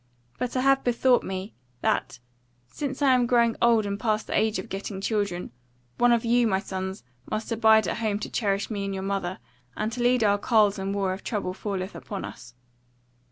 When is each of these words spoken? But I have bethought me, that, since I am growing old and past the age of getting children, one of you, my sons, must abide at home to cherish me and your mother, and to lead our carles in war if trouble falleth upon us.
But 0.39 0.57
I 0.57 0.61
have 0.61 0.83
bethought 0.83 1.21
me, 1.23 1.53
that, 1.81 2.17
since 2.67 3.03
I 3.03 3.13
am 3.13 3.27
growing 3.27 3.55
old 3.61 3.85
and 3.85 3.99
past 3.99 4.25
the 4.25 4.35
age 4.35 4.57
of 4.57 4.67
getting 4.67 4.99
children, 4.99 5.51
one 5.99 6.11
of 6.11 6.25
you, 6.25 6.47
my 6.47 6.59
sons, 6.59 7.03
must 7.29 7.51
abide 7.51 7.87
at 7.87 7.97
home 7.97 8.17
to 8.21 8.29
cherish 8.31 8.71
me 8.71 8.83
and 8.83 8.95
your 8.95 9.03
mother, 9.03 9.37
and 9.77 9.91
to 9.91 10.01
lead 10.01 10.23
our 10.23 10.39
carles 10.39 10.79
in 10.79 10.91
war 10.91 11.13
if 11.13 11.23
trouble 11.23 11.53
falleth 11.53 11.93
upon 11.93 12.25
us. 12.25 12.55